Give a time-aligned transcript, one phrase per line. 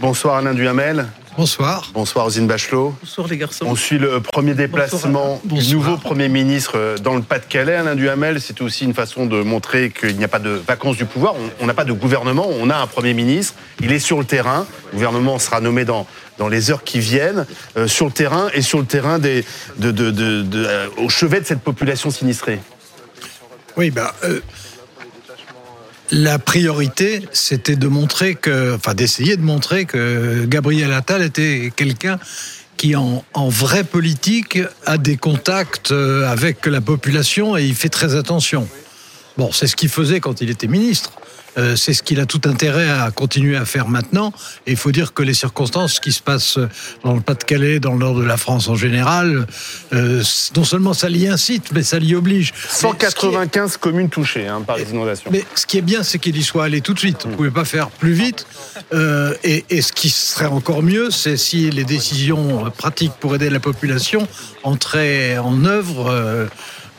[0.00, 1.06] Bonsoir Alain Duhamel.
[1.36, 1.90] Bonsoir.
[1.92, 2.94] Bonsoir Rosine Bachelot.
[3.00, 3.64] Bonsoir les garçons.
[3.66, 8.40] On suit le premier déplacement du nouveau Premier ministre dans le Pas-de-Calais, Alain Duhamel.
[8.40, 11.34] C'est aussi une façon de montrer qu'il n'y a pas de vacances du pouvoir.
[11.60, 13.54] On n'a pas de gouvernement, on a un Premier ministre.
[13.80, 14.66] Il est sur le terrain.
[14.92, 16.06] Le gouvernement sera nommé dans,
[16.38, 17.44] dans les heures qui viennent,
[17.76, 19.44] euh, sur le terrain et sur le terrain des,
[19.78, 22.60] de, de, de, euh, au chevet de cette population sinistrée.
[23.76, 24.40] Oui, bah, euh,
[26.10, 32.18] la priorité, c'était de montrer que, enfin, d'essayer de montrer que Gabriel Attal était quelqu'un
[32.76, 37.88] qui, en, en vraie politique, a des contacts euh, avec la population et il fait
[37.88, 38.68] très attention.
[39.36, 41.12] Bon, c'est ce qu'il faisait quand il était ministre.
[41.58, 44.32] Euh, c'est ce qu'il a tout intérêt à continuer à faire maintenant.
[44.66, 46.58] Et il faut dire que les circonstances qui se passent
[47.04, 49.46] dans le Pas-de-Calais, dans le nord de la France en général,
[49.92, 50.22] euh,
[50.56, 52.52] non seulement ça l'y incite, mais ça l'y oblige.
[52.68, 53.78] 195 est...
[53.78, 55.30] communes touchées hein, par les inondations.
[55.32, 57.24] Mais ce qui est bien, c'est qu'il y soit allé tout de suite.
[57.26, 58.46] On ne pouvait pas faire plus vite.
[58.92, 63.50] Euh, et, et, ce qui serait encore mieux, c'est si les décisions pratiques pour aider
[63.50, 64.28] la population
[64.62, 66.48] entraient en œuvre.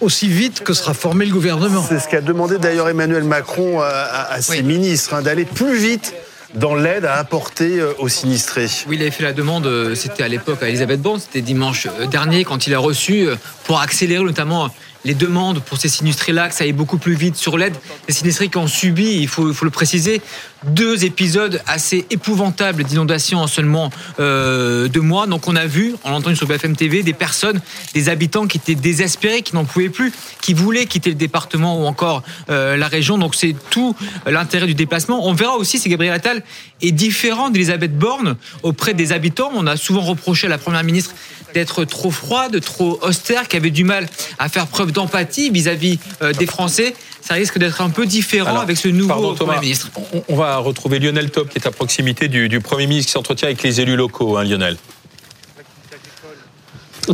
[0.02, 1.86] Euh, aussi vite que sera formé le gouvernement.
[1.88, 4.64] C'est ce qu'a demandé d'ailleurs Emmanuel Macron à, à, à ses oui.
[4.64, 6.14] ministres, hein, d'aller plus vite
[6.56, 8.67] dans l'aide à apporter aux sinistrés.
[8.88, 12.44] Oui, il avait fait la demande, c'était à l'époque à Elisabeth Borne, c'était dimanche dernier
[12.44, 13.28] quand il a reçu,
[13.66, 14.69] pour accélérer notamment
[15.05, 17.75] les demandes pour ces sinistrés-là, que ça aille beaucoup plus vite sur l'aide.
[18.08, 20.22] Les sinistrés qui ont subi, il faut, le préciser,
[20.66, 25.28] deux épisodes assez épouvantables d'inondations en seulement euh, deux mois.
[25.28, 27.61] Donc on a vu, on l'a entendu sur BFM TV, des personnes,
[27.94, 31.86] des habitants qui étaient désespérés, qui n'en pouvaient plus, qui voulaient quitter le département ou
[31.86, 33.17] encore euh, la région.
[33.17, 35.28] Donc c'est tout l'intérêt du déplacement.
[35.28, 36.44] On verra aussi si Gabriel Attal
[36.81, 39.52] est différent d'Elisabeth Borne auprès des habitants.
[39.53, 41.16] On a souvent reproché à la Première ministre
[41.53, 46.33] d'être trop froide, trop austère, qui avait du mal à faire preuve d'empathie vis-à-vis euh,
[46.33, 46.94] des Français.
[47.22, 49.89] Ça risque d'être un peu différent Alors, avec ce nouveau pardon, Premier Thomas, ministre.
[50.14, 53.14] On, on, va retrouver Lionel Top, qui est à proximité du, du Premier ministre qui
[53.14, 54.78] s'entretient avec les élus locaux, hein, Lionel.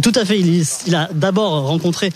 [0.01, 0.39] Tout à fait.
[0.39, 2.11] Il, a d'abord rencontré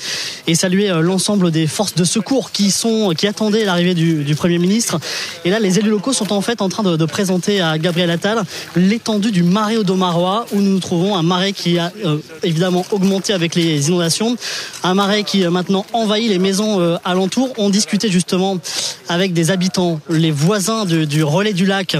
[0.48, 4.58] et salué euh, l'ensemble des forces de secours qui sont qui attendaient l'arrivée du, premier
[4.58, 5.00] ministre.
[5.46, 8.44] Et là, les élus locaux sont en fait en train de, présenter à Gabriel Attal
[8.76, 13.34] l'étendue du marais Odomarois où nous nous trouvons un marais qui a euh, évidemment augmenté
[13.34, 14.36] avec les inondations,
[14.84, 17.54] un marais qui euh, maintenant envahit les maisons euh, alentours.
[17.58, 18.58] On discutait justement
[19.08, 21.98] avec des habitants, les voisins du relais du lac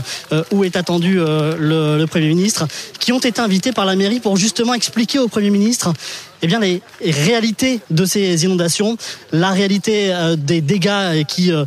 [0.52, 2.68] où est attendu le premier ministre,
[3.00, 5.94] qui ont été invités par la mairie pour justement expliquer au premier ministre ministre
[6.42, 8.98] eh bien, les réalités de ces inondations,
[9.32, 11.66] la réalité euh, des dégâts qui, euh,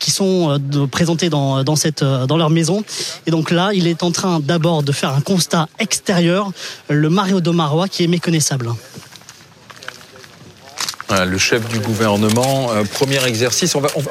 [0.00, 2.82] qui sont euh, présentés dans, dans, cette, dans leur maison.
[3.26, 6.50] Et donc là, il est en train d'abord de faire un constat extérieur,
[6.88, 8.70] le marais Odomarois qui est méconnaissable.
[11.10, 14.10] Le chef du gouvernement, premier exercice, on va, on va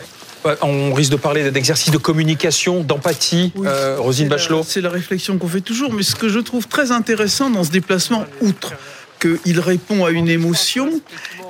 [0.61, 3.51] on risque de parler d'exercice de communication, d'empathie.
[3.55, 4.63] Oui, euh, Rosine Bachelot.
[4.67, 7.71] C'est la réflexion qu'on fait toujours, mais ce que je trouve très intéressant dans ce
[7.71, 8.73] déplacement, outre
[9.23, 11.01] qu'il répond à une émotion,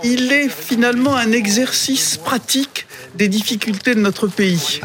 [0.04, 2.86] il est finalement un exercice pratique
[3.16, 4.82] des difficultés de notre pays.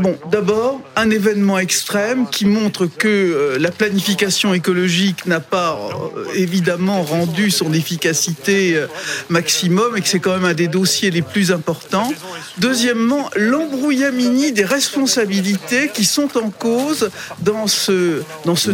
[0.00, 5.78] Bon, d'abord, un événement extrême qui montre que euh, la planification écologique n'a pas
[6.16, 8.88] euh, évidemment rendu son efficacité euh,
[9.30, 12.12] maximum et que c'est quand même un des dossiers les plus importants.
[12.58, 18.20] Deuxièmement, l'embrouillamini des responsabilités qui sont en cause dans ce,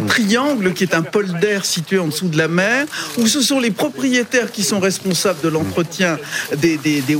[0.07, 2.85] triangle qui est un polder situé en dessous de la mer,
[3.17, 6.17] où ce sont les propriétaires qui sont responsables de l'entretien
[6.57, 7.17] des, des, des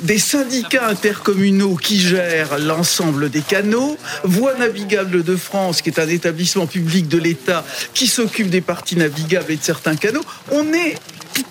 [0.00, 6.00] des syndicats intercommunaux qui gèrent l'ensemble l'ensemble des canaux, Voies navigables de France, qui est
[6.00, 10.24] un établissement public de l'État qui s'occupe des parties navigables et de certains canaux.
[10.50, 10.96] On est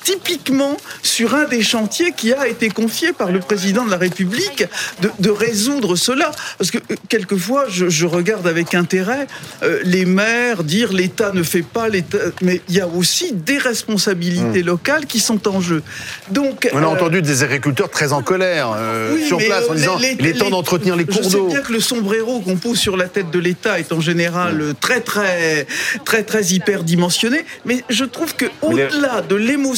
[0.03, 4.65] typiquement sur un des chantiers qui a été confié par le président de la République
[5.01, 6.31] de, de résoudre cela.
[6.57, 9.27] Parce que euh, quelquefois, je, je regarde avec intérêt
[9.63, 13.57] euh, les maires dire l'État ne fait pas, l'État, mais il y a aussi des
[13.57, 14.65] responsabilités mmh.
[14.65, 15.81] locales qui sont en jeu.
[16.29, 19.73] Donc, on a euh, entendu des agriculteurs très en colère euh, oui, sur place en
[19.73, 21.29] disant il est temps d'entretenir les cours d'eau.
[21.29, 24.01] Je sais bien que le sombrero qu'on pose sur la tête de l'État est en
[24.01, 24.73] général mmh.
[24.79, 25.65] très très
[26.05, 29.70] très très hyper dimensionné, mais je trouve que au-delà de l'émotion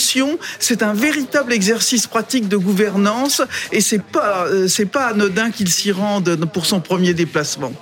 [0.60, 3.42] c'est un véritable exercice pratique de gouvernance
[3.72, 7.74] et c'est pas c'est pas anodin qu'il s'y rende pour son premier déplacement.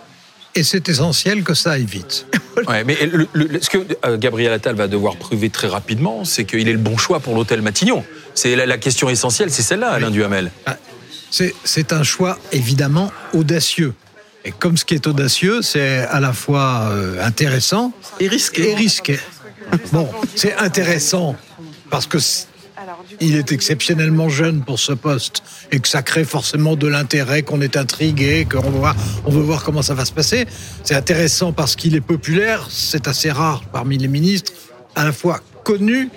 [0.53, 2.25] Et c'est essentiel que ça aille vite.
[2.67, 6.43] ouais, mais le, le, ce que euh, Gabriel Attal va devoir prouver très rapidement, c'est
[6.43, 8.03] qu'il est le bon choix pour l'hôtel Matignon.
[8.35, 10.51] C'est la, la, question essentielle, c'est celle-là, Alain Duhamel.
[10.65, 10.77] Ah,
[11.63, 13.93] c'est un choix évidemment audacieux.
[14.43, 18.71] Et comme ce qui est audacieux, c'est à la fois euh, intéressant et risqué.
[18.71, 19.19] Et risqué.
[19.93, 21.37] Bon, c'est intéressant
[21.91, 22.17] parce que
[23.19, 27.61] il est exceptionnellement jeune pour ce poste et que ça crée forcément de l'intérêt, qu'on
[27.61, 28.95] est intrigué, qu'on veut voir,
[29.25, 30.47] on veut voir comment ça va se passer.
[30.83, 34.51] C'est intéressant parce qu'il est populaire, c'est assez rare parmi les ministres,
[34.95, 36.09] à la fois connu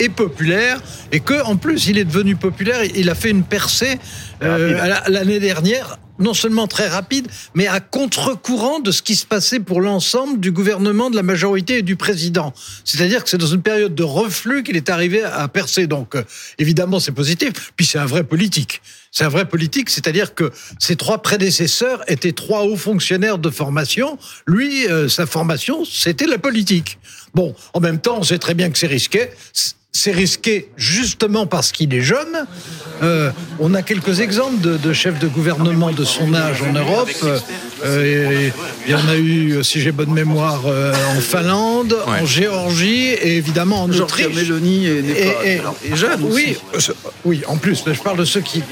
[0.00, 0.80] et populaire,
[1.12, 3.98] et que en plus il est devenu populaire, il a fait une percée
[4.42, 9.60] euh, l'année dernière non seulement très rapide, mais à contre-courant de ce qui se passait
[9.60, 12.52] pour l'ensemble du gouvernement, de la majorité et du président.
[12.84, 15.86] C'est-à-dire que c'est dans une période de reflux qu'il est arrivé à percer.
[15.86, 16.22] Donc, euh,
[16.58, 17.72] évidemment, c'est positif.
[17.76, 18.82] Puis c'est un vrai politique.
[19.10, 24.18] C'est un vrai politique, c'est-à-dire que ses trois prédécesseurs étaient trois hauts fonctionnaires de formation.
[24.46, 26.98] Lui, euh, sa formation, c'était la politique.
[27.34, 29.30] Bon, en même temps, on sait très bien que c'est risqué
[29.92, 32.46] c'est risqué justement parce qu'il est jeune.
[33.02, 37.10] Euh, on a quelques exemples de, chefs de gouvernement de son âge en Europe.
[37.84, 38.50] Euh,
[38.86, 43.36] il y en a eu, si j'ai bonne mémoire, euh, en Finlande, en Géorgie et
[43.36, 44.34] évidemment en Autriche.
[44.34, 45.62] Mélanie est,
[45.94, 46.22] jeune.
[46.22, 46.56] Oui,
[47.24, 48.62] oui, en plus, je parle de ceux qui,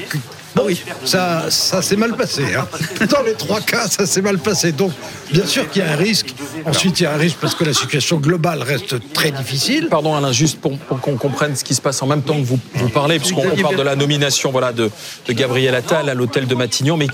[0.64, 2.42] oui, ça, ça s'est mal passé.
[2.56, 2.66] Hein.
[3.10, 4.72] Dans les trois cas, ça s'est mal passé.
[4.72, 4.92] Donc,
[5.30, 6.25] bien sûr qu'il y a un risque.
[6.66, 9.86] Ensuite, il y a un risque parce que la situation globale reste très difficile.
[9.88, 12.58] Pardon, Alain, juste pour, qu'on comprenne ce qui se passe en même temps que vous,
[12.74, 14.90] vous parlez, puisqu'on parle de la nomination voilà, de,
[15.26, 17.06] de Gabriel Attal à l'hôtel de Matignon, mais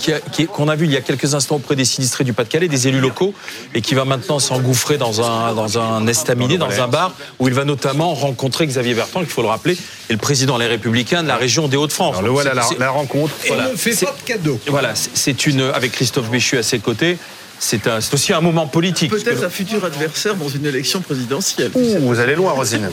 [0.46, 3.00] qu'on a, vu il y a quelques instants auprès des sinistrés du Pas-de-Calais, des élus
[3.00, 3.34] locaux,
[3.74, 7.54] et qui va maintenant s'engouffrer dans un, dans un estaminet, dans un bar, où il
[7.54, 9.76] va notamment rencontrer Xavier Bertrand, il faut le rappeler,
[10.08, 12.16] et le président des Républicains de la région des Hauts-de-France.
[12.22, 13.68] Le voilà la rencontre voilà.
[13.70, 14.58] ne fait pas de cadeau.
[14.66, 17.18] Voilà, c'est une avec Christophe Béchu à ses côtés.
[17.64, 19.12] C'est aussi un moment politique.
[19.12, 21.70] Peut-être un futur adversaire dans une élection présidentielle.
[21.72, 22.90] vous allez loin, Rosine.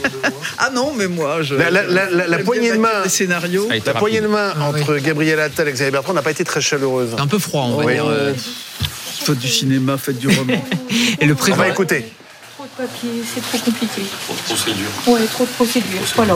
[0.58, 1.56] ah non, mais moi, je.
[1.56, 3.08] La, poignée de main.
[3.08, 3.68] Scénarios.
[3.84, 7.16] La poignée de main entre Gabriel Attal et Xavier Bertrand n'a pas été très chaleureuse.
[7.18, 8.06] Un peu froid, on va dire.
[8.06, 8.32] Euh.
[8.34, 10.64] Faites du cinéma, faites du roman.
[11.20, 11.58] et le président.
[11.58, 12.10] On va écouter.
[12.54, 14.02] Trop de papier, c'est trop compliqué.
[14.24, 14.88] Trop de procédures.
[15.08, 16.00] Oui, trop de procédures.
[16.14, 16.34] Voilà.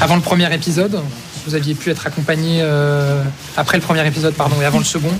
[0.00, 1.00] Avant le premier épisode,
[1.44, 3.22] vous aviez pu être accompagné euh,
[3.56, 5.12] après le premier épisode, pardon, et avant le second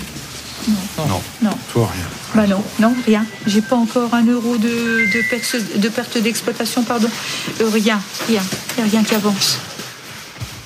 [0.69, 1.07] Non.
[1.07, 1.23] Non.
[1.43, 1.59] non.
[1.73, 2.05] Toi, rien.
[2.35, 3.25] Bah non, non, rien.
[3.47, 7.09] J'ai pas encore un euro de, de, de perte d'exploitation, pardon.
[7.61, 8.43] Euh, rien, rien.
[8.77, 9.59] Il n'y a rien qui avance.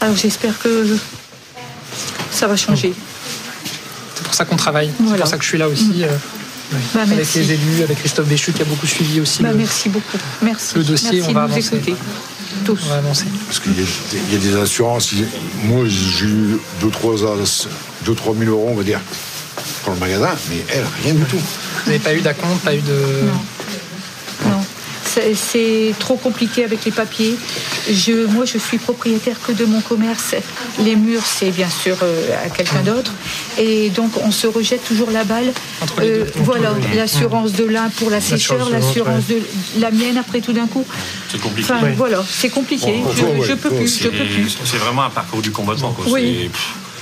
[0.00, 0.96] Alors j'espère que
[2.30, 2.94] ça va changer.
[4.14, 4.90] C'est pour ça qu'on travaille.
[4.96, 6.04] C'est pour ça que je suis là aussi.
[6.04, 6.08] Euh,
[6.94, 9.42] bah, avec les élus, avec Christophe Béchu qui a beaucoup suivi aussi.
[9.42, 10.18] Bah, merci beaucoup.
[10.42, 10.76] Merci.
[10.76, 11.80] Le dossier, on va avancer.
[12.64, 12.78] Tous.
[12.84, 13.26] On va avancer.
[13.46, 15.12] Parce qu'il y, a des assurances.
[15.64, 19.00] Moi, j'ai eu 2-3 000 euros, on va dire,
[19.88, 21.38] pour le magasin, mais elle, rien du tout.
[21.38, 23.22] Vous n'avez pas eu d'acompte, pas eu de.
[23.24, 24.50] Non.
[24.50, 24.64] non
[25.34, 27.36] c'est trop compliqué avec les papiers.
[27.90, 30.34] Je, moi, je suis propriétaire que de mon commerce.
[30.84, 33.12] Les murs, c'est bien sûr euh, à quelqu'un d'autre.
[33.58, 35.50] Et donc, on se rejette toujours la balle.
[36.00, 39.40] Euh, voilà, l'assurance de l'un pour la sécheur, l'assurance de
[39.80, 40.84] la mienne après tout d'un coup.
[41.32, 41.72] C'est compliqué.
[41.72, 43.02] Enfin, voilà, c'est compliqué.
[43.16, 44.58] je, peux plus, je peux plus.
[44.64, 45.92] C'est vraiment un parcours du combattant.
[45.92, 46.04] Quoi.
[46.10, 46.50] Oui.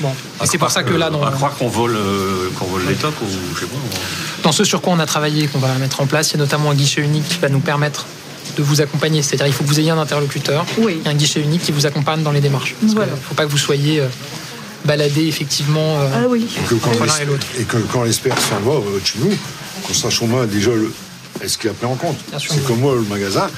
[0.00, 0.10] Bon.
[0.42, 1.20] Et c'est pour ça que là, dans...
[1.30, 3.76] croire qu'on vole, euh, qu'on vole les tocs ou je sais pas.
[4.42, 6.38] Dans ce sur quoi on a travaillé, qu'on va mettre en place, il y a
[6.38, 8.06] notamment un guichet unique qui va nous permettre
[8.56, 9.22] de vous accompagner.
[9.22, 11.00] C'est-à-dire il faut que vous ayez un interlocuteur, oui.
[11.04, 12.74] un guichet unique qui vous accompagne dans les démarches.
[12.82, 14.08] Il ne faut pas que vous soyez euh,
[14.84, 16.46] baladé effectivement euh, ah oui.
[16.56, 17.46] et que l'un et l'autre.
[17.58, 19.34] Et que quand l'expert s'en va chez nous,
[19.86, 20.70] qu'on sache au moins déjà
[21.42, 22.18] est-ce qu'il a pris en compte.
[22.38, 23.48] C'est comme moi, le magasin,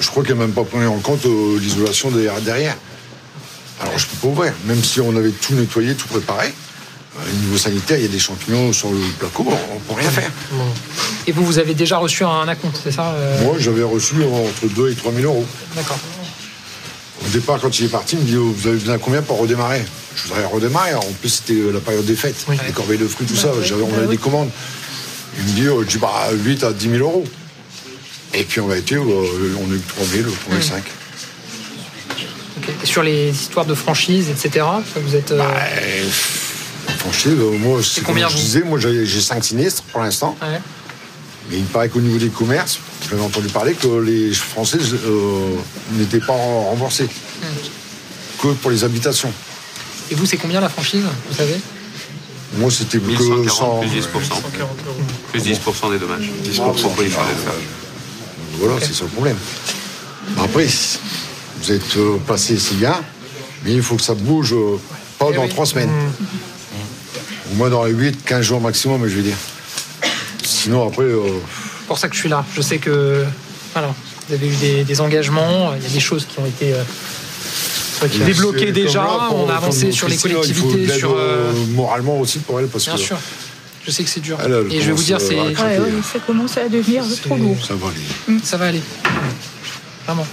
[0.00, 1.24] je crois qu'il n'a même pas pris en compte
[1.60, 2.76] l'isolation derrière.
[3.80, 6.52] Alors je peux pas ouvrir, même si on avait tout nettoyé, tout préparé.
[7.18, 10.30] Au niveau sanitaire, il y a des champignons sur le placo, on peut rien faire.
[11.26, 14.72] Et vous, vous avez déjà reçu un acompte, c'est ça euh Moi, j'avais reçu entre
[14.74, 15.46] 2 et 3 000 euros.
[15.74, 15.98] D'accord.
[17.24, 19.22] Au départ, quand il est parti, il me dit oh, Vous avez besoin de combien
[19.22, 19.82] pour redémarrer?
[20.14, 20.94] Je voudrais redémarrer.
[20.94, 23.50] En plus, c'était euh, la période des fêtes, les corbeilles de fruits, tout ça.
[23.62, 24.50] J'avais, on avait des commandes.
[25.38, 27.24] Il me dit oh, Je dis bah, 8 à 10 000 euros.
[28.34, 30.84] Et puis on a été, euh, on a eu 3 000, on a eu 5
[32.86, 34.64] sur les histoires de franchise, etc.
[34.96, 35.32] Vous êtes.
[35.32, 35.38] Euh...
[35.38, 40.36] Bah, franchise, euh, moi, c'est combien je disais, moi j'ai 5 sinistres pour l'instant.
[41.48, 45.54] Mais il paraît qu'au niveau des commerces, j'avais entendu parler que les Français euh,
[45.92, 47.04] n'étaient pas remboursés.
[47.04, 48.42] Hmm.
[48.42, 49.32] Que pour les habitations.
[50.10, 51.60] Et vous, c'est combien la franchise, vous savez?
[52.56, 53.80] Moi, c'était que 100...
[53.80, 54.06] Plus 10%.
[55.32, 56.30] Plus 10% des dommages.
[56.44, 57.10] 10% pour les
[58.58, 59.36] Voilà, c'est ça le problème.
[60.38, 60.66] Après,
[61.58, 62.94] vous êtes euh, passé, c'est bien,
[63.64, 64.78] mais il faut que ça bouge euh,
[65.18, 65.90] pas eh dans trois semaines.
[65.90, 67.52] Mmh.
[67.52, 69.36] Au moins dans les 8, 15 jours maximum, je veux dire.
[70.44, 71.04] Sinon, après.
[71.04, 71.20] Euh,
[71.80, 72.44] c'est pour ça que je suis là.
[72.54, 73.24] Je sais que.
[73.72, 73.94] Voilà.
[74.28, 76.74] Vous avez eu des, engagements, il y a des choses qui ont été.
[78.24, 81.16] débloquées déjà, on a avancé sur les collectivités, sur
[81.70, 83.18] moralement aussi pour elle parce Bien que sûr.
[83.86, 84.36] Je sais que c'est dur.
[84.72, 85.38] Et je vais vous dire, c'est.
[85.38, 85.54] Ouais,
[86.12, 87.64] ça commence à devenir trop lourd.
[87.64, 88.40] Ça va aller.
[88.42, 88.82] Ça va aller.
[90.06, 90.26] Vraiment.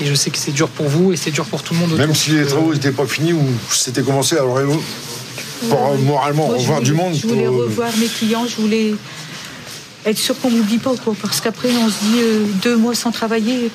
[0.00, 1.92] Et je sais que c'est dur pour vous et c'est dur pour tout le monde.
[1.96, 4.58] Même si les travaux n'étaient pas finis ou c'était commencé, alors
[5.68, 7.14] pour moralement revoir du monde.
[7.14, 8.94] Je voulais revoir mes clients, je voulais
[10.04, 13.70] être sûr qu'on m'oublie pas, quoi, parce qu'après on se dit deux mois sans travailler,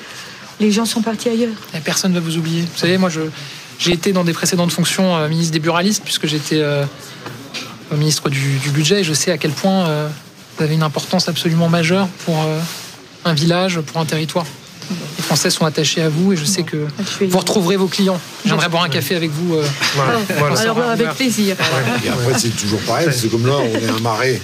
[0.60, 1.56] les gens sont partis ailleurs.
[1.74, 2.62] Et personne ne va vous oublier.
[2.62, 3.22] Vous savez, moi je
[3.78, 6.84] j'ai été dans des précédentes fonctions euh, ministre des buralistes, puisque j'étais euh,
[7.92, 10.08] ministre du, budget, et je sais à quel point euh,
[10.56, 12.36] vous avez une importance absolument majeure pour
[13.24, 14.44] un village, pour un territoire.
[14.90, 16.86] Les Français sont attachés à vous et je sais que
[17.20, 18.20] vous retrouverez vos clients.
[18.44, 19.56] J'aimerais boire un café avec vous.
[20.56, 21.56] Alors avec plaisir.
[22.04, 24.40] Et après c'est toujours pareil, c'est comme là, on est un marais.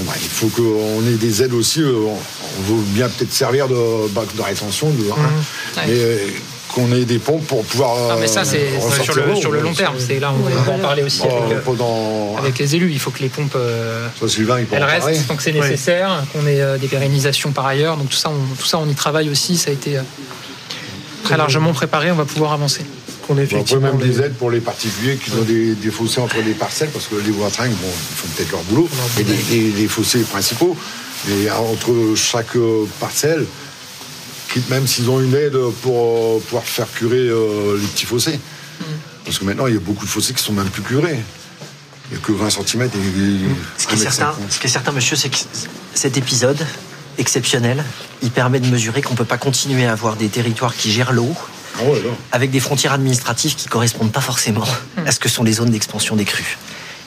[0.00, 1.80] Bah, il faut qu'on ait des aides aussi.
[1.82, 2.18] On,
[2.62, 5.86] veut bien peut-être servir de bac de rétention, de, mmh.
[5.88, 6.18] mais
[6.74, 7.96] qu'on ait des pompes pour pouvoir.
[8.08, 8.68] Non, mais ça, c'est
[9.02, 9.94] sur le, sur le long terme.
[9.98, 12.90] C'est là, on va en parler aussi euh, avec, les élus.
[12.90, 14.08] Il faut que les pompes euh,
[14.72, 17.96] elles restent tant que c'est nécessaire, qu'on ait euh, des pérennisations par ailleurs.
[17.96, 19.56] Donc tout ça, on, tout ça, on y travaille aussi.
[19.56, 19.98] Ça a été
[21.22, 22.10] très largement préparé.
[22.10, 22.82] On va pouvoir avancer.
[23.28, 26.90] On a même des aides pour les particuliers qui ont des, fossés entre les parcelles,
[26.90, 28.88] parce que les voitringues, bon, ils font peut-être leur boulot,
[29.18, 30.76] et les, fossés principaux.
[31.26, 32.58] Mais entre chaque
[33.00, 33.46] parcelle,
[34.68, 38.38] même s'ils ont une aide pour euh, pouvoir faire curer euh, les petits fossés.
[38.80, 38.84] Mm.
[39.24, 41.18] Parce que maintenant, il y a beaucoup de fossés qui sont même plus curés.
[42.10, 42.88] Il n'y a que 20 cm et.
[43.78, 45.38] Ce qui, est certain, ce qui est certain, monsieur, c'est que
[45.94, 46.64] cet épisode
[47.18, 47.84] exceptionnel,
[48.22, 51.12] il permet de mesurer qu'on ne peut pas continuer à avoir des territoires qui gèrent
[51.12, 51.34] l'eau
[51.78, 51.82] ah
[52.32, 54.66] avec des frontières administratives qui ne correspondent pas forcément
[55.06, 56.58] à ce que sont les zones d'expansion des crues.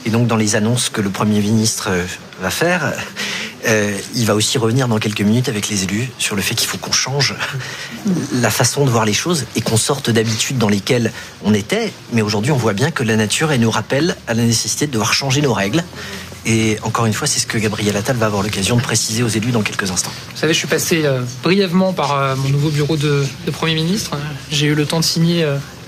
[0.06, 2.06] Et donc, dans les annonces que le Premier ministre euh,
[2.42, 2.94] va faire,
[3.68, 6.68] euh, il va aussi revenir dans quelques minutes avec les élus sur le fait qu'il
[6.68, 7.36] faut qu'on change
[8.34, 11.12] la façon de voir les choses et qu'on sorte d'habitudes dans lesquelles
[11.44, 11.92] on était.
[12.14, 14.92] Mais aujourd'hui, on voit bien que la nature elle nous rappelle à la nécessité de
[14.92, 15.84] devoir changer nos règles.
[16.46, 19.28] Et encore une fois, c'est ce que Gabriel Attal va avoir l'occasion de préciser aux
[19.28, 20.12] élus dans quelques instants.
[20.34, 24.12] Vous savez, je suis passé euh, brièvement par mon nouveau bureau de, Premier ministre.
[24.50, 25.46] J'ai eu le temps de signer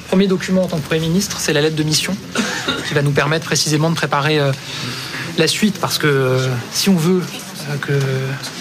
[0.09, 2.17] premier document en tant que Premier ministre, c'est la lettre de mission,
[2.87, 4.51] qui va nous permettre précisément de préparer euh,
[5.37, 7.48] la suite, parce que euh, si on veut euh,
[7.81, 7.99] que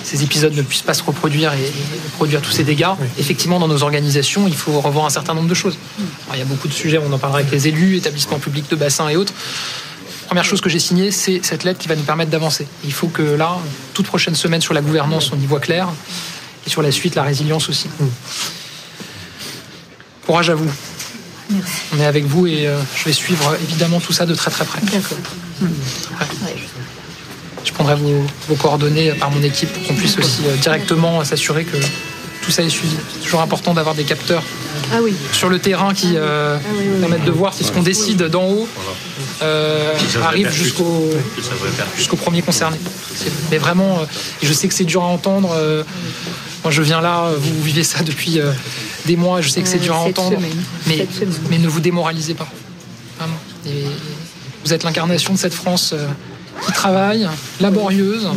[0.02, 1.72] ces épisodes ne puissent pas se reproduire et,
[2.14, 2.88] produire tous ces dégâts,
[3.18, 5.78] effectivement, dans nos organisations, il faut revoir un certain nombre de choses.
[6.32, 8.76] il y a beaucoup de sujets, on en parlera avec les élus, établissements publics de
[8.76, 9.32] bassin et autres.
[10.26, 12.66] Première chose que j'ai signée, c'est cette lettre qui va nous permettre d'avancer.
[12.84, 13.56] Il faut que là,
[13.94, 15.88] toute prochaine semaine sur la gouvernance, on y voit clair,
[16.66, 17.88] et sur la suite, la résilience aussi.
[20.26, 20.70] Courage à vous.
[21.94, 24.66] On est avec vous et euh, je vais suivre évidemment tout ça de très très
[24.66, 24.80] près.
[24.82, 25.16] D'accord.
[27.78, 27.94] Prendrai
[28.48, 31.76] vos, coordonnées par mon équipe pour qu'on puisse aussi euh, directement s'assurer que
[32.42, 32.96] tout ça est suivi.
[33.12, 34.42] C'est toujours important d'avoir des capteurs
[34.92, 35.14] ah oui.
[35.32, 38.68] sur le terrain qui euh, ah permettent de voir si ce qu'on décide d'en haut
[40.22, 41.10] arrive jusqu'au
[41.96, 42.78] jusqu'au premier concerné.
[43.50, 44.00] Mais vraiment,
[44.42, 45.54] je sais que c'est dur à entendre.
[46.64, 48.40] moi, je viens là, vous vivez ça depuis
[49.06, 49.40] des mois.
[49.40, 50.38] Je sais que c'est dur à entendre,
[50.86, 51.06] mais,
[51.50, 52.48] mais ne vous démoralisez pas.
[54.64, 56.06] vous êtes l'incarnation de cette France euh,
[56.64, 57.28] qui travaille,
[57.60, 58.28] laborieuse,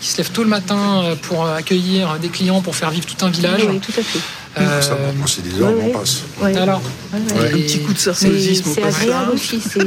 [0.00, 3.24] qui se lève tôt le matin euh, pour accueillir des clients, pour faire vivre tout
[3.24, 3.62] un village.
[3.68, 4.18] Oui, tout à fait.
[4.58, 4.96] Euh, ça,
[5.26, 6.22] c'est des heures, on passe.
[6.42, 6.82] Alors,
[7.14, 9.60] un petit coup de sarcasisme C'est agréable aussi.
[9.60, 9.78] C'est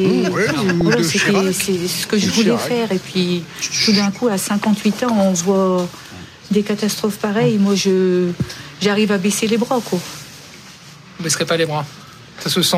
[1.87, 2.91] ce que je voulais faire.
[2.91, 3.43] Et puis,
[3.85, 5.87] tout d'un coup, à 58 ans, on voit
[6.51, 7.57] des catastrophes pareilles.
[7.57, 8.29] Moi, je
[8.81, 9.99] j'arrive à baisser les bras, quoi.
[9.99, 11.85] Vous ne baisserez pas les bras.
[12.39, 12.77] Ça se sent.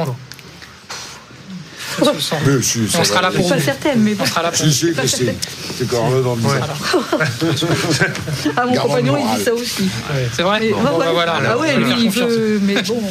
[2.02, 3.50] On sera là pour vous.
[3.50, 4.72] Pas certaine, mais on sera là pour vous.
[4.72, 5.34] Si, Christine.
[5.78, 6.60] C'est quand même dans le ouais.
[8.58, 9.90] Ah, mon compagnon, il dit ça aussi.
[10.36, 11.42] C'est vrai bon, bah, voilà.
[11.50, 13.02] Ah ouais, lui, il veut, mais bon.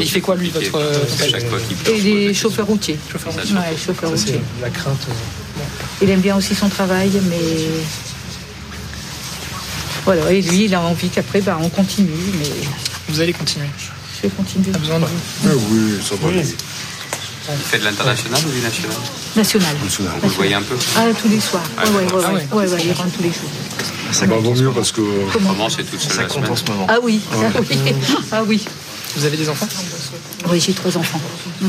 [0.00, 0.80] Il fait quoi, lui, votre.
[1.90, 2.98] Et les chauffeurs routiers.
[3.10, 3.54] Chauffeurs routiers.
[3.54, 4.40] Ouais, chauffeurs routiers.
[4.60, 5.06] La crainte.
[5.08, 5.62] Euh,
[6.02, 7.36] il aime bien aussi son travail, mais.
[10.04, 12.48] Voilà, et lui, il a envie qu'après, bah, on continue, mais.
[13.08, 13.66] Vous allez continuer
[14.18, 14.74] je vais continuer.
[14.74, 15.10] A besoin de vous
[15.44, 16.28] ah Oui, ça va.
[16.28, 16.56] Oui.
[17.48, 18.96] Vous faites de l'international ou du national
[19.34, 19.76] National.
[20.20, 21.62] Vous le voyez un peu Ah, tous les soirs.
[21.78, 23.50] Ah, ouais, ouais, ouais, ouais, ouais, il rentre tous les jours.
[24.12, 25.00] Ça va vaut mieux parce que.
[25.32, 26.52] Comment c'est toute seule la semaine
[26.88, 27.76] Ah oui, ah oui.
[28.32, 28.64] Ah oui.
[29.16, 29.66] Vous avez des enfants?
[30.50, 31.20] Oui, j'ai trois enfants.
[31.62, 31.68] Ouais.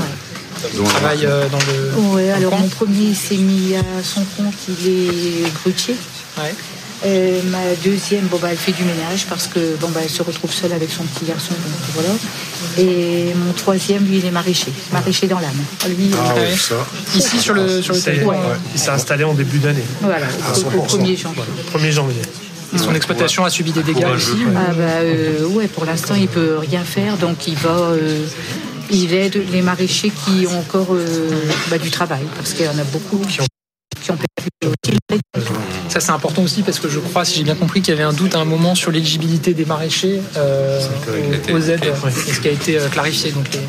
[0.74, 1.92] Vous travaillez euh, dans le.
[1.98, 5.96] Oui, alors mon premier s'est mis à son compte, il est grutier.
[6.38, 6.54] Ouais.
[7.06, 10.22] Euh, ma deuxième, bon, bah, elle fait du ménage parce que bon, bah, elle se
[10.22, 11.54] retrouve seule avec son petit garçon.
[11.94, 12.10] voilà.
[12.80, 15.52] Et mon troisième, lui, il est maraîcher, maraîcher dans l'âme.
[15.88, 16.76] Lui, ah, ouais, ça.
[17.16, 18.38] Ici sur le, sur le territoire.
[18.38, 18.58] Ouais.
[18.74, 19.84] Il s'est installé en début d'année.
[20.02, 21.44] Voilà, ah, au, 1er janvier.
[21.74, 22.22] 1er janvier.
[22.74, 26.28] Et son exploitation a subi des dégâts ici ah, bah, euh, Ouais, pour l'instant, il
[26.28, 27.70] peut rien faire, donc il va.
[27.70, 28.26] Euh,
[28.92, 31.30] il aide les maraîchers qui ont encore euh,
[31.70, 33.46] bah, du travail, parce qu'il y en a beaucoup qui ont.
[36.00, 38.06] Ça c'est important aussi parce que je crois, si j'ai bien compris, qu'il y avait
[38.08, 40.80] un doute à un moment sur l'éligibilité des maraîchers euh,
[41.50, 43.34] aux, aux aides, c'est ce qui a été euh, clarifié.
[43.34, 43.60] Donc les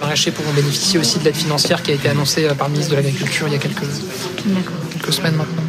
[0.00, 2.90] maraîchers pourront bénéficier aussi de l'aide financière qui a été annoncée euh, par le ministre
[2.90, 3.84] de l'Agriculture il y a quelques,
[4.92, 5.62] quelques semaines maintenant.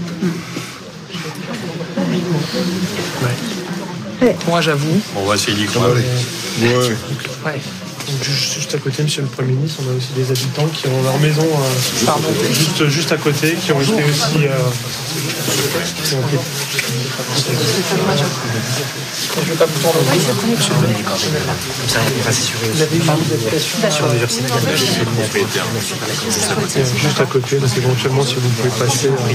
[4.48, 5.00] Moi j'avoue.
[5.16, 5.92] On va essayer d'y croire.
[5.92, 7.62] Ouais.
[8.08, 11.02] Donc, juste, à côté, monsieur le Premier ministre, on a aussi des habitants qui ont
[11.04, 12.28] leur maison euh, Pardon.
[12.52, 14.46] juste, juste à côté, qui ont été aussi.
[14.46, 14.50] euh,
[16.04, 16.38] qui ont été-
[19.36, 20.42] Je vais pas vous tourner le dos.
[20.42, 20.58] Comme
[21.90, 23.04] ça, on va s'assurer Vous avez une
[26.98, 29.08] juste à côté, donc éventuellement, si vous pouvez passer.
[29.08, 29.34] euh,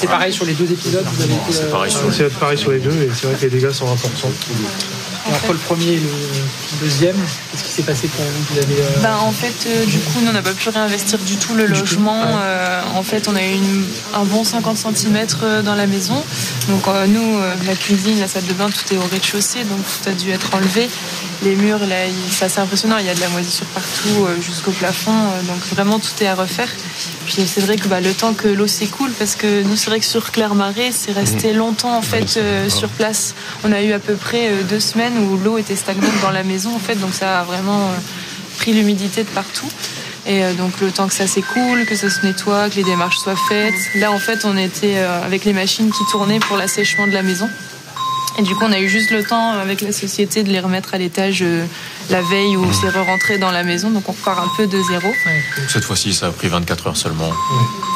[0.00, 1.04] C'est pareil sur les deux épisodes.
[1.16, 3.72] Vous avez été, euh, C'est pareil sur les deux, et c'est vrai que les dégâts
[3.72, 4.30] sont importants.
[5.28, 6.10] Entre le premier et le
[6.82, 9.98] deuxième, qu'est-ce qui s'est passé pour vous Vous avez, euh, Ben, en fait, euh, du
[9.98, 12.22] coup, nous, on n'a pas pu réinvestir du tout le logement.
[12.38, 15.26] Euh, en fait, on a eu une- un bon 50 cm
[15.64, 16.22] dans la maison.
[16.68, 19.78] Donc, euh, nous, euh, la cuisine, la salle de bain, tout est au rez-de-chaussée, donc
[19.80, 20.88] tout a dû être enlevé.
[21.42, 21.96] Les murs, là,
[22.30, 22.96] c'est assez impressionnant.
[22.98, 25.12] Il y a de la moisissure partout, euh, jusqu'au plafond.
[25.12, 26.68] euh, donc, vraiment, tout est à refaire.
[27.26, 30.00] Puis, c'est vrai que bah, le temps que l'eau s'écoule, parce que nous, c'est vrai
[30.00, 33.34] que sur Claire-Marais, c'est resté longtemps, en fait, euh, sur place.
[33.64, 36.42] On a eu à peu près euh, deux semaines où l'eau était stagnante dans la
[36.42, 36.96] maison, en fait.
[36.96, 37.94] Donc, ça a vraiment euh,
[38.58, 39.68] pris l'humidité de partout.
[40.26, 43.36] Et donc le temps que ça s'écoule, que ça se nettoie, que les démarches soient
[43.46, 43.74] faites.
[43.96, 47.46] Là en fait on était avec les machines qui tournaient pour l'assèchement de la maison.
[48.38, 50.58] Et du coup on a eu juste le temps euh, avec la société de les
[50.60, 51.64] remettre à l'étage euh,
[52.10, 53.90] la veille où c'est re-rentré dans la maison.
[53.90, 55.08] Donc on repart un peu de zéro.
[55.68, 57.30] Cette fois-ci, ça a pris 24 heures seulement.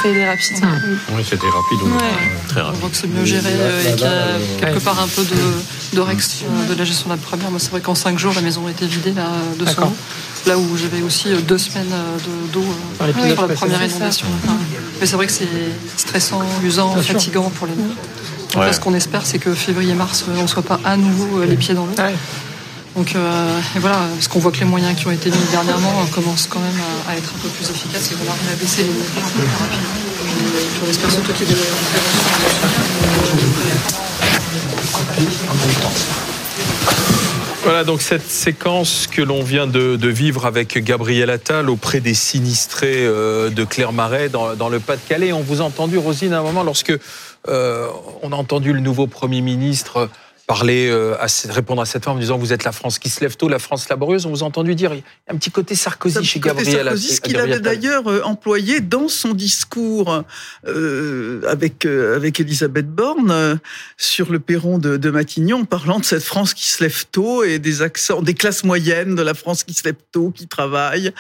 [0.03, 0.57] Ça a été rapide.
[0.63, 0.97] Oui.
[1.17, 1.83] Oui, c'était rapide.
[1.83, 2.39] Ouais.
[2.49, 2.81] Très On rapide.
[2.81, 5.97] voit que c'est mieux géré euh, et qu'il y a quelque part un peu de,
[5.97, 7.51] de réaction de la gestion de la première.
[7.51, 9.27] Moi, c'est vrai qu'en cinq jours, la maison a été vidée là,
[9.59, 9.93] de son.
[10.47, 12.63] Là où j'avais aussi euh, deux semaines euh, de- d'eau
[13.01, 14.27] euh, pour la première inondation.
[15.01, 15.49] Mais c'est vrai que c'est
[15.97, 17.95] stressant, usant, fatigant pour les murs.
[18.53, 18.67] Donc Ouais.
[18.67, 21.47] là, ce qu'on espère, c'est que février-mars, euh, on ne soit pas à nouveau euh,
[21.47, 21.93] les pieds dans l'eau.
[21.99, 22.15] Ouais.
[22.97, 26.01] Donc euh, et voilà, parce qu'on voit que les moyens qui ont été mis dernièrement
[26.03, 28.57] euh, commencent quand même à, à être un peu plus efficaces et qu'on arrive à
[28.57, 29.89] baisser les niveaux un peu plus rapidement.
[30.85, 31.61] On espère surtout qu'il y ait des
[37.69, 43.05] Voilà donc cette séquence que l'on vient de, vivre avec Gabriel Attal auprès des sinistrés
[43.05, 45.35] euh, de Clermarais dans, dans le Pas-de-Calais.
[45.35, 46.99] On vous a entendu, Rosine, à un moment, lorsque
[47.49, 47.87] euh,
[48.23, 50.09] on a entendu le nouveau Premier ministre
[50.49, 53.21] parler, euh, à, répondre à cette femme en disant vous êtes la France qui se
[53.21, 54.25] lève tôt, la France laborieuse.
[54.27, 56.87] On vous a entendu dire il y a un petit côté Sarkozy chez côté Gabriel
[56.87, 60.25] Sarkozy, ce qu'il avait d'ailleurs euh, employé dans son discours
[60.67, 63.57] euh, avec euh, avec Elisabeth Borne euh,
[63.99, 67.59] sur le perron de, de Matignon, parlant de cette France qui se lève tôt et
[67.59, 71.13] des accents, des classes moyennes de la France qui se lève tôt, qui travaille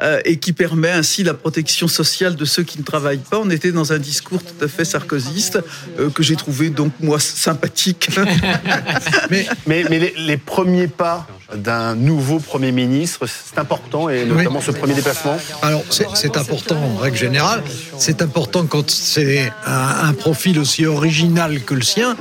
[0.00, 3.38] euh, et qui permet ainsi la protection sociale de ceux qui ne travaillent pas.
[3.38, 5.58] On était dans un discours tout à fait sarkozyste
[5.98, 8.10] euh, que j'ai trouvé donc moi sympathique.
[9.30, 14.60] Mais Mais, mais les, les premiers pas d'un nouveau Premier ministre, c'est important, et notamment
[14.60, 15.36] ce premier déplacement.
[15.62, 17.62] Alors, c'est important en règle générale.
[17.98, 22.16] C'est important quand c'est un, un profil aussi original que le sien,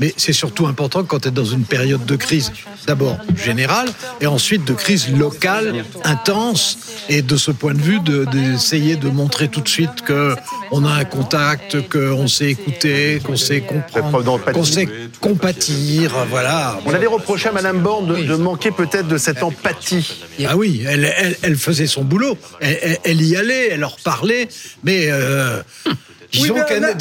[0.00, 2.52] mais c'est surtout important quand tu es dans une période de crise,
[2.86, 3.88] d'abord générale,
[4.20, 6.78] et ensuite de crise locale, intense,
[7.08, 10.90] et de ce point de vue, de- d'essayer de, montrer tout de suite qu'on a
[10.90, 14.88] un contact, qu'on sait écouter, qu'on sait comprendre, qu'on sait
[15.20, 16.78] compatir, voilà.
[16.86, 20.24] On avait reproché à Madame Borne de, de manquer peut-être de cette empathie.
[20.46, 22.36] Ah oui, elle, elle, elle faisait son boulot.
[22.60, 24.48] Elle y allait, elle leur parlait,
[24.84, 25.62] mais euh,
[26.32, 26.94] disons qu'elle a-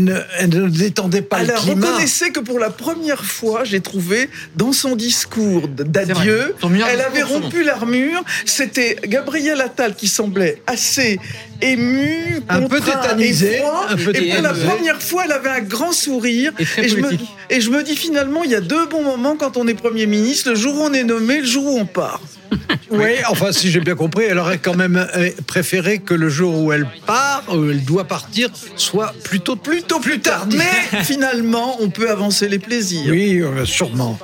[0.00, 4.28] ne- elle ne détendait pas le Alors, reconnaissez que pour la première fois, j'ai trouvé
[4.56, 6.54] dans son discours d'adieu,
[6.90, 8.22] elle avait rompu l'armure.
[8.44, 11.18] C'était Gabriel Attal qui semblait assez
[11.60, 13.86] ému, Un peu tétanisé, et froid.
[13.88, 16.52] un peu et pour la première fois, elle avait un grand sourire.
[16.58, 17.10] Et très je me,
[17.50, 20.06] et je me dis finalement, il y a deux bons moments quand on est Premier
[20.06, 22.20] ministre, le jour où on est nommé, le jour où on part.
[22.90, 26.58] Oui, enfin, si j'ai bien compris, elle aurait quand même euh, préféré que le jour
[26.58, 30.46] où elle part, où elle doit partir, soit plutôt Plutôt plus tard.
[30.56, 33.10] Mais finalement, on peut avancer les plaisirs.
[33.10, 34.18] Oui, euh, sûrement.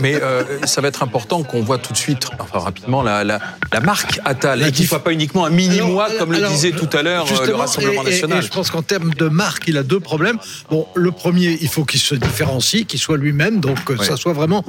[0.00, 3.40] Mais euh, ça va être important qu'on voit tout de suite, enfin rapidement, la, la,
[3.72, 6.72] la marque Attal, et qu'il ne soit pas uniquement un mini-moi, Alors, comme le disait
[6.72, 8.38] tout à l'heure euh, le justement, Rassemblement et- national.
[8.38, 10.38] Et, je pense qu'en termes de marque, il a deux problèmes.
[10.70, 14.32] Bon, le premier, il faut qu'il se différencie, qu'il soit lui-même, donc que ça soit
[14.32, 14.64] vraiment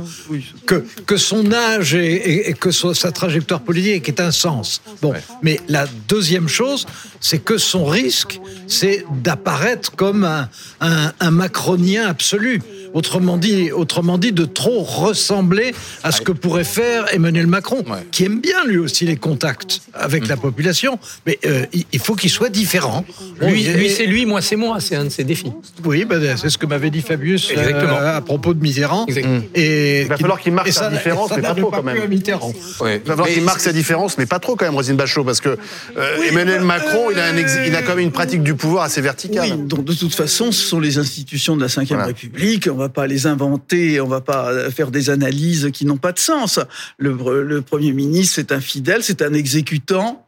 [0.66, 4.82] que que son âge et, et- et que so- sa trajectoire politique ait un sens.
[5.02, 6.86] Bon, mais la deuxième chose,
[7.20, 10.50] c'est que son risque, c'est d'apparaître comme un,
[10.82, 12.62] un, un macronien absolu.
[12.96, 18.24] Autrement dit, autrement dit, de trop ressembler à ce que pourrait faire Emmanuel Macron, qui
[18.24, 22.50] aime bien lui aussi les contacts avec la population, mais euh, il- faut qu'il soit
[22.50, 23.04] différent.
[23.42, 25.52] Lui, c'est lui, moi c'est moi, c'est un de ses défis.
[25.84, 29.06] Oui, ben, c'est ce que m'avait dit Fabius euh, à propos de Mitterrand.
[29.56, 31.96] Et Il va falloir qu'il marque sa différence, mais pas trop quand même.
[32.82, 35.42] Il va falloir qu'il marque sa différence, mais pas trop quand même, Rosine Bachot, parce
[35.42, 35.58] que
[35.98, 38.84] euh, Emmanuel Macron, il a, un ex- il a quand même une pratique du pouvoir
[38.86, 39.50] assez verticale.
[39.52, 42.70] Oui, donc de toute façon, ce sont les institutions de la Ve République.
[42.72, 46.12] On va pas les inventer, on va pas euh, faire des analyses qui n'ont pas
[46.12, 46.60] de sens.
[46.98, 50.25] Le, le Premier ministre, c'est un fidèle, c'est un exécutant.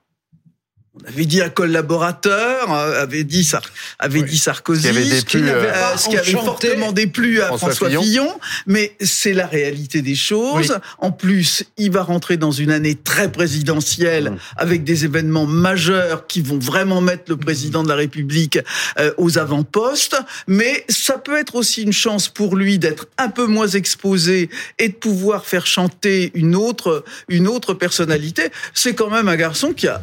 [1.03, 3.62] On avait dit un collaborateur, euh, avait dit, Sar-
[3.99, 7.41] avait dit Sarkozy, Ce qui avait déplu, n'avait- euh, ce qui avait enchanté fortement déplu
[7.41, 8.01] à François François, Fillon.
[8.01, 8.39] Fillon.
[8.65, 10.79] mais c'est la réalité des choses.
[10.99, 14.38] En plus, il va rentrer dans une année très présidentielle Mmh.
[14.57, 18.60] avec des événements majeurs qui vont vraiment mettre le président de la République
[18.99, 23.45] euh, aux avant-postes, mais ça peut être aussi une chance pour lui d'être un peu
[23.45, 28.43] moins exposé et de pouvoir faire chanter une autre une autre personnalité.
[28.73, 30.01] C'est quand même un garçon qui a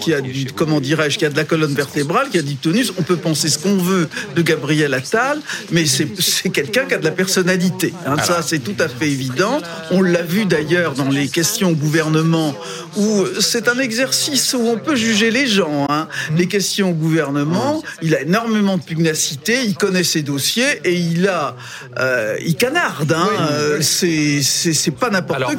[0.00, 2.92] qui a du comment dirais-je qui a de la colonne vertébrale, qui a du tonus.
[2.98, 5.40] On peut penser ce qu'on veut de Gabriel Attal,
[5.72, 6.08] mais c'est
[6.50, 7.92] quelqu'un qui a de la personnalité.
[8.06, 8.16] hein.
[8.22, 9.60] ça, c'est tout à fait évident.
[9.90, 12.54] On l'a vu d'ailleurs dans les questions au gouvernement,
[12.96, 15.86] où c'est un exercice où on peut juger les gens.
[15.88, 16.08] hein.
[16.36, 21.28] Les questions au gouvernement, il a énormément de pugnacité, il connaît ses dossiers et il
[21.28, 21.56] a,
[21.98, 23.12] euh, il canarde.
[23.12, 23.28] Hein.
[23.52, 25.56] Euh, c'est pas n'importe qui.